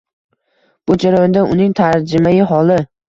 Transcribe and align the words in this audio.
Bu 0.87 0.97
jarayonda 1.03 1.43
uning 1.57 1.77
tarjimai 1.81 2.33
holi 2.55 2.81